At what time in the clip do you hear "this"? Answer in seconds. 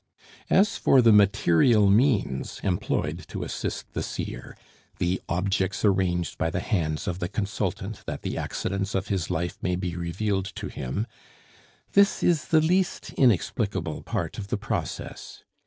11.91-12.23